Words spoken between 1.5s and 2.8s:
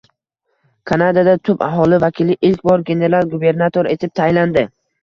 aholi vakili ilk